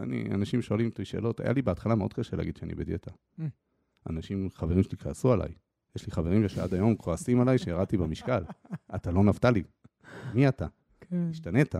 [0.00, 3.10] אני, אנשים שואלים אותי שאלות, היה לי בהתחלה מאוד קשה להגיד שאני בדיאטה.
[3.10, 3.42] Mm.
[4.08, 5.52] אנשים, חברים שלי כעסו עליי.
[5.96, 8.44] יש לי חברים שעד היום כועסים עליי שירדתי במשקל.
[8.94, 9.62] אתה לא נפתלי,
[10.34, 10.66] מי אתה?
[11.00, 11.28] כן.
[11.30, 11.74] השתנית.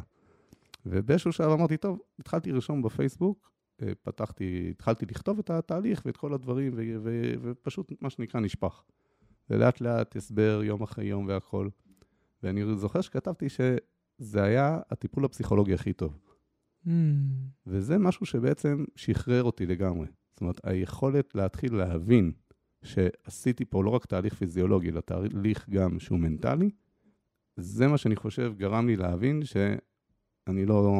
[0.86, 3.50] ובאיזשהו שלב אמרתי, טוב, התחלתי לרשום בפייסבוק,
[3.82, 8.82] אה, פתחתי, התחלתי לכתוב את התהליך ואת כל הדברים, ו- ו- ופשוט, מה שנקרא, נשפך.
[9.50, 11.68] ולאט לאט הסבר יום אחרי יום והכל.
[12.42, 16.18] ואני זוכר שכתבתי שזה היה הטיפול הפסיכולוגי הכי טוב.
[16.86, 16.90] Mm.
[17.66, 20.06] וזה משהו שבעצם שחרר אותי לגמרי.
[20.32, 22.32] זאת אומרת, היכולת להתחיל להבין
[22.82, 26.70] שעשיתי פה לא רק תהליך פיזיולוגי, אלא תהליך גם שהוא מנטלי,
[27.56, 30.92] זה מה שאני חושב גרם לי להבין שאני לא,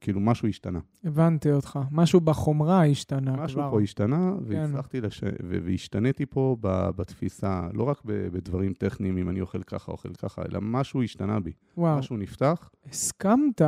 [0.00, 0.80] כאילו משהו השתנה.
[1.04, 3.70] הבנתי אותך, משהו בחומרה השתנה משהו כבר.
[3.70, 4.44] פה השתנה, כן.
[4.44, 5.24] והצלחתי לש...
[5.50, 6.56] והשתניתי פה
[6.96, 11.52] בתפיסה, לא רק בדברים טכניים, אם אני אוכל ככה, אוכל ככה, אלא משהו השתנה בי.
[11.76, 11.98] וואו.
[11.98, 12.70] משהו נפתח.
[12.86, 13.62] הסכמת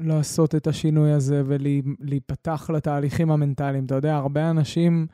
[0.00, 3.84] לעשות את השינוי הזה ולהיפתח לתהליכים המנטליים.
[3.84, 5.06] אתה יודע, הרבה אנשים,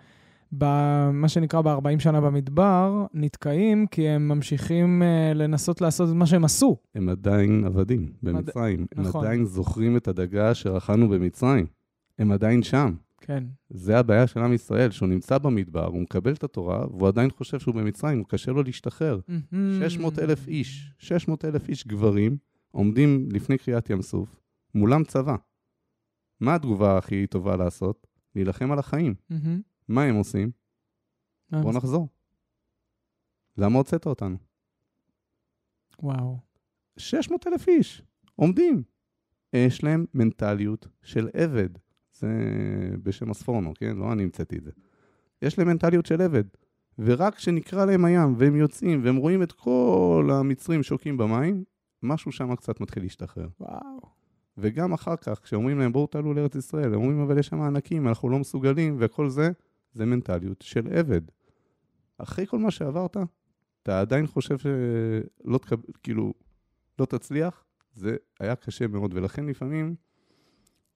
[0.53, 6.45] במה שנקרא ב-40 שנה במדבר, נתקעים כי הם ממשיכים uh, לנסות לעשות את מה שהם
[6.45, 6.77] עשו.
[6.95, 8.81] הם עדיין עבדים במצרים.
[8.81, 8.87] מד...
[8.97, 9.25] הם נכון.
[9.25, 11.67] עדיין זוכרים את הדגה שרכנו במצרים.
[12.19, 12.95] הם עדיין שם.
[13.21, 13.45] כן.
[13.71, 17.59] זה הבעיה של עם ישראל, שהוא נמצא במדבר, הוא מקבל את התורה, והוא עדיין חושב
[17.59, 19.21] שהוא במצרים, הוא קשה לו להשתחרר.
[19.81, 22.37] 600 אלף איש, 600 אלף איש גברים,
[22.71, 24.41] עומדים לפני קריאת ים סוף,
[24.75, 25.37] מולם צבא.
[26.41, 28.07] מה התגובה הכי טובה לעשות?
[28.35, 29.15] להילחם על החיים.
[29.33, 29.63] Mm-hmm.
[29.89, 30.51] מה הם עושים?
[31.51, 32.09] בואו נחזור.
[33.57, 34.37] למה הוצאת אותנו?
[36.03, 36.39] וואו.
[36.97, 38.03] 600 אלף איש
[38.37, 38.83] עומדים.
[39.53, 41.69] יש להם מנטליות של עבד.
[42.13, 42.29] זה
[43.03, 43.97] בשם הספורנו, כן?
[43.97, 44.71] לא אני המצאתי את זה.
[45.43, 46.45] יש להם מנטליות של עבד.
[46.99, 51.65] ורק כשנקרא להם הים והם יוצאים והם רואים את כל המצרים שוקים במים,
[52.03, 53.49] משהו שם קצת מתחיל להשתחרר.
[53.61, 54.24] וואו.
[54.59, 58.09] וגם אחר כך, כשאומרים להם בואו תעלו לארץ ישראל, הם אומרים אבל יש שם ענקים,
[58.09, 59.51] אנחנו לא מסוגלים, וכל זה,
[59.93, 61.21] זה מנטליות של עבד.
[62.19, 63.17] אחרי כל מה שעברת,
[63.83, 65.77] אתה עדיין חושב שלא תקב...
[66.03, 66.35] כאילו,
[66.99, 69.95] לא תצליח, זה היה קשה מאוד, ולכן לפעמים,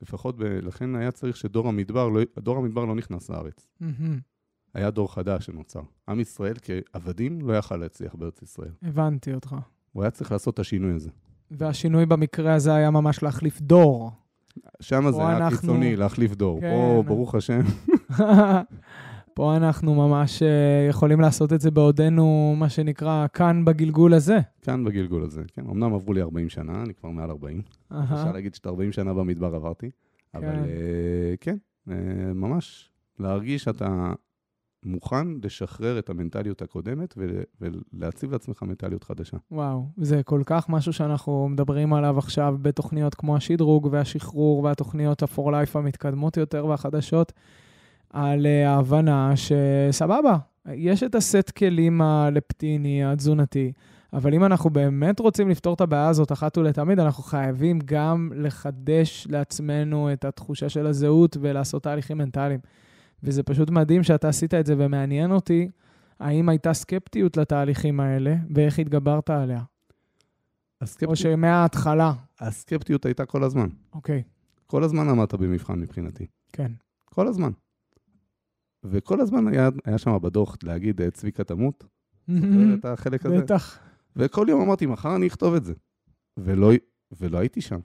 [0.03, 0.43] לפחות, ב...
[0.43, 2.21] לכן היה צריך שדור המדבר, לא...
[2.39, 3.67] דור המדבר לא נכנס לארץ.
[3.83, 3.85] Mm-hmm.
[4.75, 5.83] היה דור חדש שנוצר.
[6.09, 8.73] עם ישראל כעבדים לא יכל להצליח בארץ ישראל.
[8.83, 9.57] הבנתי אותך.
[9.93, 11.11] הוא היה צריך לעשות את השינוי הזה.
[11.51, 14.11] והשינוי במקרה הזה היה ממש להחליף דור.
[14.81, 15.61] שם זה היה אנחנו...
[15.61, 16.61] קיצוני, להחליף דור.
[16.61, 16.71] כן.
[16.71, 17.61] פה, ברוך השם.
[19.35, 24.39] פה אנחנו ממש אה, יכולים לעשות את זה בעודנו, מה שנקרא, כאן בגלגול הזה.
[24.63, 25.63] כאן בגלגול הזה, כן.
[25.71, 27.63] אמנם עברו לי 40 שנה, אני כבר מעל 40.
[27.93, 29.91] אפשר להגיד שאת 40 שנה במדבר עברתי.
[30.33, 30.39] כן.
[30.39, 31.57] אבל uh, כן,
[31.89, 31.93] uh,
[32.35, 34.13] ממש, להרגיש שאתה
[34.85, 37.15] מוכן לשחרר את המנטליות הקודמת
[37.61, 39.37] ולהציב לעצמך מנטליות חדשה.
[39.51, 45.49] וואו, זה כל כך משהו שאנחנו מדברים עליו עכשיו בתוכניות כמו השדרוג והשחרור והתוכניות ה-for
[45.51, 47.33] life המתקדמות יותר והחדשות,
[48.11, 50.37] על אה, ההבנה שסבבה,
[50.73, 53.73] יש את הסט כלים הלפטיני, התזונתי,
[54.13, 59.27] אבל אם אנחנו באמת רוצים לפתור את הבעיה הזאת אחת ולתמיד, אנחנו חייבים גם לחדש
[59.31, 62.61] לעצמנו את התחושה של הזהות ולעשות תהליכים מנטליים.
[63.23, 65.69] וזה פשוט מדהים שאתה עשית את זה, ומעניין אותי
[66.21, 69.63] האם הייתה סקפטיות לתהליכים האלה, ואיך התגברת עליה.
[70.81, 72.13] הסקפטיות, או שמההתחלה.
[72.41, 73.69] הסקפטיות הייתה כל הזמן.
[73.93, 74.23] אוקיי,
[74.67, 76.27] כל הזמן עמדת במבחן מבחינתי.
[76.53, 76.73] כן.
[77.05, 77.51] כל הזמן.
[78.85, 81.85] וכל הזמן היה, היה שם בדוח להגיד, "אה, צביקה תמות,
[82.29, 83.39] זוכר את החלק הזה?
[83.41, 83.79] בטח.
[84.17, 85.75] וכל יום אמרתי, מחר אני אכתוב את זה.
[86.37, 86.71] ולא,
[87.21, 87.81] ולא הייתי שם.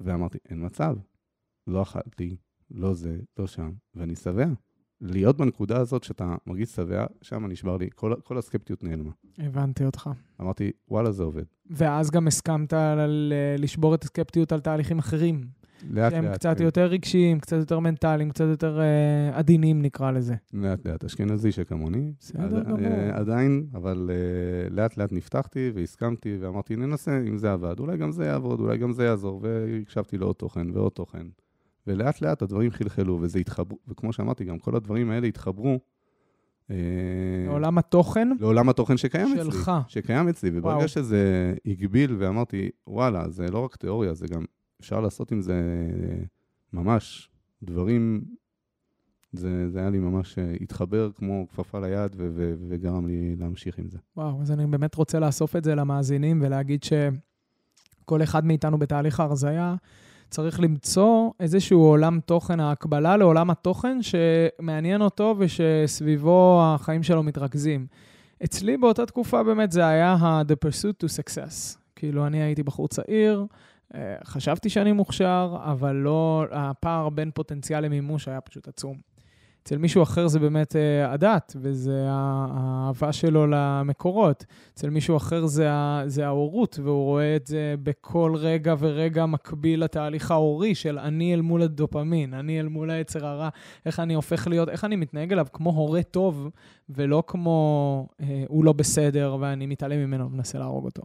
[0.00, 0.96] ואמרתי, אין מצב.
[1.66, 2.36] לא אכלתי,
[2.70, 4.46] לא זה, לא שם, ואני שבע.
[5.00, 9.10] להיות בנקודה הזאת שאתה מרגיש שבע, שם נשבר לי, כל, כל הסקפטיות נעלמה.
[9.38, 10.10] הבנתי אותך.
[10.40, 11.42] אמרתי, וואלה, זה עובד.
[11.70, 15.40] ואז גם הסכמת על, לשבור את הסקפטיות על תהליכים אחרים.
[15.90, 16.34] לאט שהם לאט.
[16.34, 16.64] קצת כן.
[16.64, 20.34] יותר רגשיים, קצת יותר מנטליים, קצת יותר אה, עדינים, נקרא לזה.
[20.54, 22.12] לאט לאט, אשכנזי שכמוני.
[22.20, 22.78] בסדר עד- גמור.
[22.80, 28.12] אה, עדיין, אבל אה, לאט לאט נפתחתי והסכמתי ואמרתי, ננסה, אם זה עבד, אולי גם
[28.12, 31.26] זה יעבוד, אולי גם זה יעזור, והקשבתי לעוד תוכן ועוד תוכן.
[31.90, 35.78] ולאט לאט הדברים חלחלו, וזה התחברו, וכמו שאמרתי, גם כל הדברים האלה התחברו
[36.70, 36.76] אה,
[37.48, 39.44] עולם התוכן לעולם התוכן שקיים אצלי.
[39.44, 39.72] שלך.
[39.88, 40.88] שקיים אצלי, וברגע וואו.
[40.88, 44.44] שזה הגביל ואמרתי, וואלה, זה לא רק תיאוריה, זה גם,
[44.80, 45.62] אפשר לעשות עם זה
[46.72, 47.30] ממש
[47.62, 48.24] דברים,
[49.32, 53.78] זה, זה היה לי ממש אה, התחבר כמו כפפה ליד ו- ו- וגרם לי להמשיך
[53.78, 53.98] עם זה.
[54.16, 59.74] וואו, אז אני באמת רוצה לאסוף את זה למאזינים ולהגיד שכל אחד מאיתנו בתהליך ההרזייה
[60.30, 67.86] צריך למצוא איזשהו עולם תוכן, ההקבלה לעולם התוכן שמעניין אותו ושסביבו החיים שלו מתרכזים.
[68.44, 71.78] אצלי באותה תקופה באמת זה היה ה-The Pursuit to Success.
[71.96, 73.46] כאילו, אני הייתי בחור צעיר,
[73.94, 79.09] אה, חשבתי שאני מוכשר, אבל לא, הפער בין פוטנציאל למימוש היה פשוט עצום.
[79.62, 84.44] אצל מישהו אחר זה באמת אה, הדת, וזה האהבה שלו למקורות.
[84.74, 85.68] אצל מישהו אחר זה,
[86.06, 91.40] זה ההורות, והוא רואה את זה בכל רגע ורגע מקביל לתהליך ההורי של אני אל
[91.40, 93.48] מול הדופמין, אני אל מול היצר הרע,
[93.86, 96.50] איך אני הופך להיות, איך אני מתנהג אליו כמו הורה טוב,
[96.88, 101.02] ולא כמו אה, הוא לא בסדר ואני מתעלם ממנו ומנסה להרוג אותו.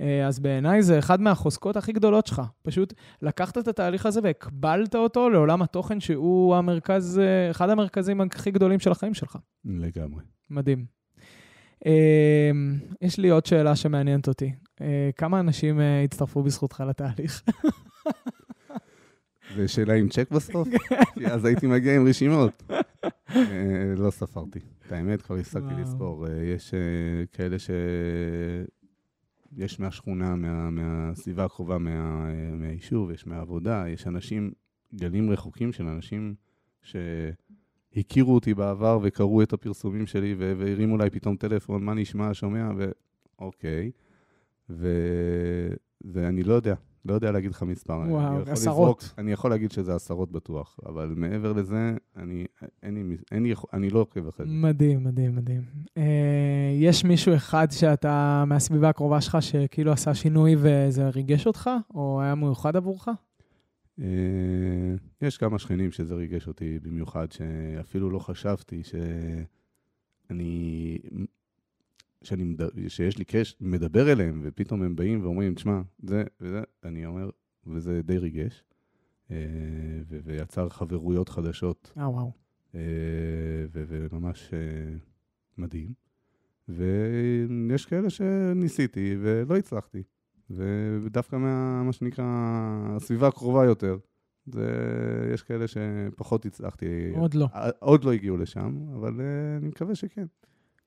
[0.00, 2.42] אה, אז בעיניי זה אחד מהחוזקות הכי גדולות שלך.
[2.62, 8.50] פשוט לקחת את התהליך הזה והקבלת אותו לעולם התוכן שהוא המרכז, אה, אחד המרכזים הכי
[8.50, 9.38] גדולים של החיים שלך.
[9.64, 10.22] לגמרי.
[10.50, 10.84] מדהים.
[11.86, 12.50] אה,
[13.02, 14.52] יש לי עוד שאלה שמעניינת אותי.
[15.16, 17.42] כמה אנשים הצטרפו בזכותך לתהליך?
[19.56, 20.68] ושאלה עם צ'ק בסוף?
[21.14, 22.62] כי אז הייתי מגיע עם רשימות.
[23.96, 24.58] לא ספרתי.
[24.86, 25.74] את האמת, כבר הפסקתי.
[25.82, 26.26] לספור.
[26.28, 26.74] יש
[27.32, 27.70] כאלה ש...
[29.56, 34.52] יש מהשכונה, מה, מהסביבה הקרובה, מה, מהיישוב, יש מהעבודה, יש אנשים,
[34.94, 36.34] גלים רחוקים של אנשים
[36.82, 42.70] שהכירו אותי בעבר וקראו את הפרסומים שלי והרימו אליי פתאום טלפון, מה נשמע, שומע,
[43.38, 43.90] ואוקיי.
[46.04, 48.02] ואני לא יודע, לא יודע להגיד לך מספר.
[48.02, 49.02] אני וואו, יכול עשרות.
[49.02, 52.46] לזרוק- אני יכול להגיד שזה עשרות בטוח, אבל מעבר לזה, אני,
[52.82, 54.52] אין לי, אין לי, אני לא עוקב אחרי זה.
[54.52, 55.62] מדהים, מדהים, מדהים.
[55.96, 56.02] אה,
[56.80, 62.34] יש מישהו אחד שאתה, מהסביבה הקרובה שלך, שכאילו עשה שינוי וזה ריגש אותך, או היה
[62.34, 63.08] מיוחד עבורך?
[64.00, 64.04] אה,
[65.22, 68.82] יש כמה שכנים שזה ריגש אותי במיוחד, שאפילו לא חשבתי
[70.30, 70.98] שאני...
[72.24, 72.56] שאני.
[72.88, 77.30] שיש לי קש, מדבר אליהם, ופתאום הם באים ואומרים, תשמע, זה וזה, אני אומר,
[77.66, 78.64] וזה די ריגש,
[79.30, 79.36] אה,
[80.08, 82.32] ו- ויצר חברויות חדשות, אה, וואו.
[82.74, 82.80] אה,
[83.72, 84.58] ו- וממש אה,
[85.58, 85.92] מדהים.
[86.68, 90.02] ויש כאלה שניסיתי ולא הצלחתי,
[90.50, 92.24] ודווקא מה, מה שנקרא,
[92.96, 93.98] הסביבה הקרובה יותר.
[94.46, 94.66] זה,
[95.34, 97.46] יש כאלה שפחות הצלחתי, עוד לא.
[97.78, 100.26] עוד לא הגיעו לשם, אבל אה, אני מקווה שכן.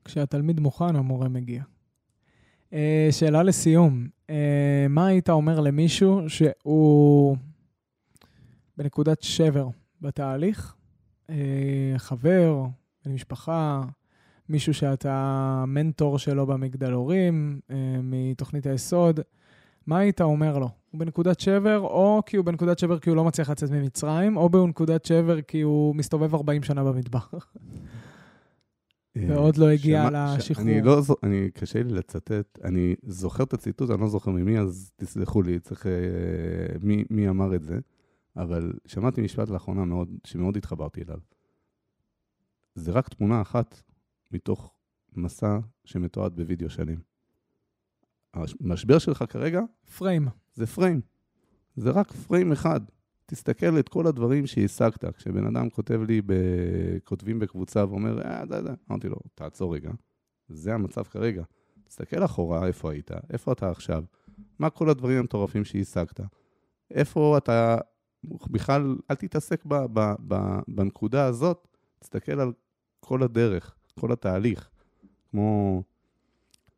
[0.08, 1.64] כשהתלמיד מוכן, המורה מגיע.
[2.74, 7.38] אה, שאלה לסיום, אה, מה היית אומר למישהו שהוא
[8.78, 9.68] בנקודת שבר
[10.02, 10.76] בתהליך?
[11.30, 12.64] אה, חבר,
[13.06, 13.82] בן משפחה,
[14.50, 19.20] מישהו שאתה מנטור שלו במגדלורים, אה, מתוכנית היסוד,
[19.88, 20.70] מה היית אומר לו?
[20.92, 24.50] הוא בנקודת שבר, או כי הוא בנקודת שבר כי הוא לא מצליח לצאת ממצרים, או
[24.50, 27.20] בנקודת שבר כי הוא מסתובב 40 שנה במדבר.
[29.28, 30.68] ועוד לא הגיע שמה- לשחרור.
[30.68, 34.60] אני לא, זו- אני, קשה לי לצטט, אני זוכר את הציטוט, אני לא זוכר ממי,
[34.60, 35.92] אז תסלחו לי, צריך, אה,
[36.82, 37.80] מי, מי אמר את זה,
[38.36, 41.20] אבל שמעתי משפט לאחרונה מאוד, שמאוד התחברתי אליו.
[42.76, 43.82] זה רק תמונה אחת
[44.32, 44.74] מתוך
[45.16, 46.98] מסע שמתועד בווידאו שלם.
[48.34, 49.62] המשבר שלך כרגע
[49.98, 50.28] פריים.
[50.54, 51.02] זה פריים.
[51.76, 52.80] זה רק פריים אחד.
[53.30, 55.06] תסתכל את כל הדברים שהשגת.
[55.06, 56.34] כשבן אדם כותב לי, ב...
[57.04, 59.92] כותבים בקבוצה ואומר, אה, זה, זה, אמרתי לו, תעצור רגע.
[60.50, 61.44] זה המצב כרגע.
[61.88, 64.04] תסתכל אחורה, איפה היית, איפה אתה עכשיו,
[64.60, 66.20] מה כל הדברים המטורפים שהשגת,
[66.92, 67.78] איפה אתה,
[68.24, 70.36] בכלל, אל תתעסק ב, ב, ב,
[70.68, 71.68] בנקודה הזאת,
[72.00, 72.54] תסתכל על
[73.00, 74.70] כל הדרך, כל התהליך.
[75.32, 75.84] כמו,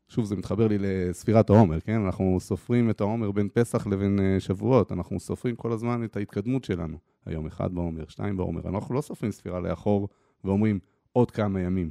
[0.09, 2.01] שוב, זה מתחבר לי לספירת העומר, כן?
[2.05, 6.63] אנחנו סופרים את העומר בין פסח לבין אה, שבועות, אנחנו סופרים כל הזמן את ההתקדמות
[6.63, 6.97] שלנו.
[7.25, 10.07] היום אחד בעומר, שתיים בעומר, אנחנו לא סופרים ספירה לאחור
[10.43, 10.79] ואומרים
[11.11, 11.89] עוד כמה ימים.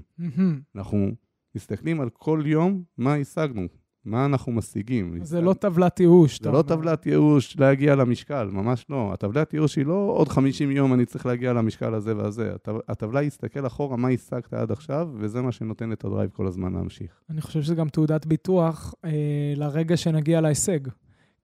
[0.77, 1.11] אנחנו
[1.55, 3.63] מסתכלים על כל יום מה השגנו,
[4.05, 5.19] מה אנחנו משיגים.
[5.23, 6.41] זה לא טבלת ייאוש.
[6.43, 9.11] זה לא טבלת ייאוש להגיע למשקל, ממש לא.
[9.13, 12.53] הטבלת ייאוש היא לא עוד 50 יום אני צריך להגיע למשקל הזה והזה.
[12.89, 16.47] הטבלה היא להסתכל אחורה מה השגת עד עכשיו, וזה מה שנותן את ה drive כל
[16.47, 17.21] הזמן להמשיך.
[17.31, 19.11] אני חושב שזה גם תעודת ביטוח אה,
[19.57, 20.81] לרגע שנגיע להישג.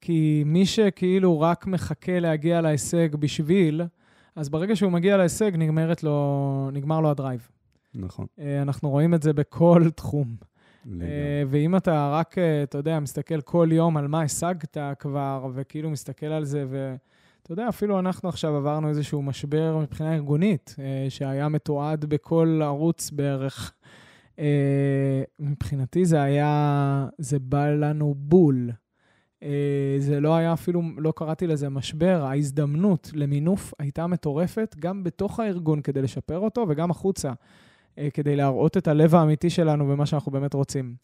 [0.00, 3.82] כי מי שכאילו רק מחכה להגיע להישג בשביל,
[4.36, 5.50] אז ברגע שהוא מגיע להישג
[6.02, 7.48] לו, נגמר לו ה drive.
[7.94, 8.26] נכון.
[8.38, 10.36] אה, אנחנו רואים את זה בכל תחום.
[11.00, 15.90] אה, ואם אתה רק, אה, אתה יודע, מסתכל כל יום על מה השגת כבר, וכאילו
[15.90, 20.76] מסתכל על זה, ואתה יודע, אפילו אנחנו עכשיו עברנו איזשהו משבר מבחינה ארגונית,
[21.08, 23.72] שהיה מתועד בכל ערוץ בערך.
[25.40, 28.70] מבחינתי זה היה, זה בא לנו בול.
[29.98, 35.80] זה לא היה אפילו, לא קראתי לזה משבר, ההזדמנות למינוף הייתה מטורפת, גם בתוך הארגון
[35.80, 37.32] כדי לשפר אותו וגם החוצה.
[37.98, 40.94] אה, כדי להראות את הלב האמיתי שלנו ומה שאנחנו באמת רוצים.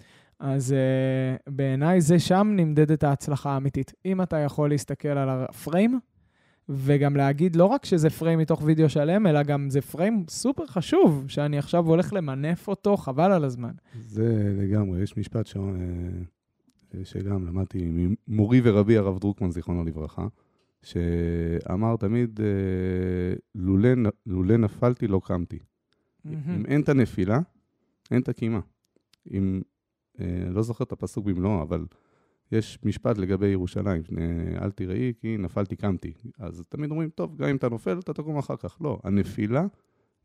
[0.41, 3.93] אז uh, בעיניי זה שם נמדדת ההצלחה האמיתית.
[4.05, 5.99] אם אתה יכול להסתכל על הפריים,
[6.69, 11.25] וגם להגיד לא רק שזה פריים מתוך וידאו שלם, אלא גם זה פריים סופר חשוב,
[11.29, 13.73] שאני עכשיו הולך למנף אותו, חבל על הזמן.
[14.01, 15.57] זה לגמרי, יש משפט ש...
[15.57, 17.91] אה, שגם למדתי
[18.29, 20.27] ממורי ורבי הרב דרוקמן, זיכרונו לברכה,
[20.83, 22.41] שאמר תמיד,
[24.27, 25.59] לולא נפלתי לא קמתי.
[26.27, 27.41] אם אין את הנפילה,
[28.11, 28.61] אין את הקימה.
[29.31, 29.63] אם,
[30.21, 31.87] אה, לא זוכר את הפסוק במלואו, אבל
[32.53, 34.03] יש משפט לגבי ירושלים,
[34.63, 36.13] אל תראי כי נפלתי קמתי.
[36.39, 38.77] אז תמיד אומרים, טוב, גם אם אתה נופל, אתה תקום אחר כך.
[38.81, 39.67] לא, הנפילה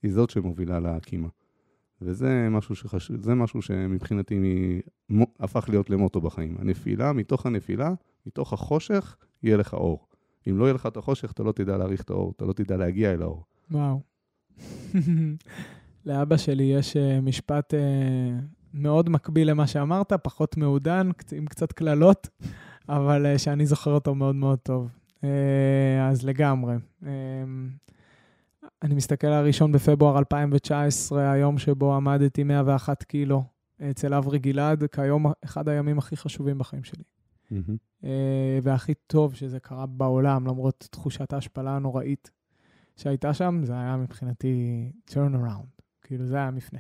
[0.04, 1.28] היא זאת שמובילה לקימה.
[2.02, 3.12] וזה משהו, שחש...
[3.12, 4.40] משהו שמבחינתי
[5.12, 5.22] מ...
[5.40, 6.56] הפך להיות למוטו בחיים.
[6.60, 7.94] הנפילה, מתוך הנפילה,
[8.26, 10.08] מתוך החושך, יהיה לך אור.
[10.50, 12.78] אם לא יהיה לך את החושך, אתה לא תדע להעריך את האור, אתה לא תדע
[12.78, 13.46] להגיע אל האור.
[13.72, 14.02] וואו.
[16.06, 17.80] לאבא שלי יש אה, משפט אה,
[18.74, 22.30] מאוד מקביל למה שאמרת, פחות מעודן, עם קצת קללות,
[22.90, 24.90] אבל אה, שאני זוכר אותו מאוד מאוד טוב.
[26.10, 26.76] אז לגמרי.
[28.84, 33.44] אני מסתכל על הראשון בפברואר 2019, היום שבו עמדתי 101 קילו
[33.90, 37.04] אצל אברי גלעד, כיום אחד הימים הכי חשובים בחיים שלי.
[37.52, 38.06] Mm-hmm.
[38.64, 42.32] והכי טוב שזה קרה בעולם, למרות תחושת ההשפלה הנוראית
[42.96, 45.75] שהייתה שם, זה היה מבחינתי turn around.
[46.06, 46.80] כאילו, זה היה המפנה.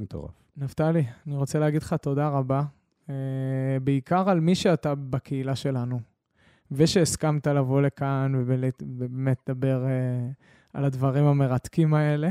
[0.00, 0.30] מטורף.
[0.56, 2.62] נפתלי, אני רוצה להגיד לך תודה רבה,
[3.06, 3.10] uh,
[3.84, 6.00] בעיקר על מי שאתה בקהילה שלנו,
[6.70, 10.34] ושהסכמת לבוא לכאן ובאמת לדבר uh,
[10.72, 12.28] על הדברים המרתקים האלה.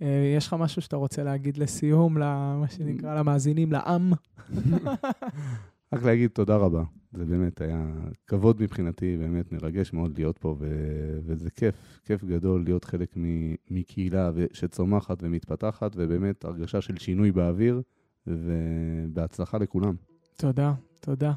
[0.00, 0.04] Uh,
[0.36, 4.12] יש לך משהו שאתה רוצה להגיד לסיום, למה שנקרא למאזינים, לעם?
[5.92, 6.82] רק להגיד תודה רבה.
[7.12, 7.86] זה באמת היה
[8.26, 13.54] כבוד מבחינתי, באמת מרגש מאוד להיות פה, ו- וזה כיף, כיף גדול להיות חלק מ-
[13.70, 17.82] מקהילה שצומחת ומתפתחת, ובאמת הרגשה של שינוי באוויר,
[18.26, 19.94] ובהצלחה לכולם.
[20.36, 21.32] תודה, תודה.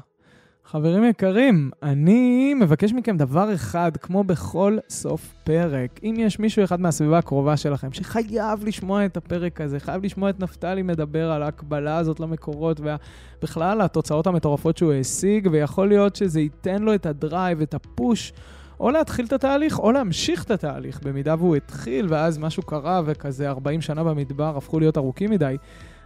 [0.70, 6.00] חברים יקרים, אני מבקש מכם דבר אחד, כמו בכל סוף פרק.
[6.02, 10.40] אם יש מישהו אחד מהסביבה הקרובה שלכם שחייב לשמוע את הפרק הזה, חייב לשמוע את
[10.40, 16.82] נפתלי מדבר על ההקבלה הזאת למקורות ובכלל התוצאות המטורפות שהוא השיג, ויכול להיות שזה ייתן
[16.82, 18.32] לו את הדרייב, את הפוש.
[18.80, 23.48] או להתחיל את התהליך, או להמשיך את התהליך, במידה והוא התחיל ואז משהו קרה וכזה
[23.48, 25.56] 40 שנה במדבר הפכו להיות ארוכים מדי.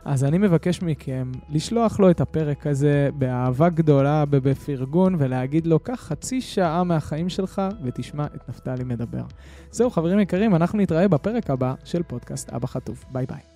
[0.04, 6.00] אז אני מבקש מכם לשלוח לו את הפרק הזה באהבה גדולה, בפרגון, ולהגיד לו, קח
[6.00, 9.22] חצי שעה מהחיים שלך ותשמע את נפתלי מדבר.
[9.70, 13.04] זהו, חברים יקרים, אנחנו נתראה בפרק הבא של פודקאסט אבא חטוף.
[13.12, 13.49] ביי ביי.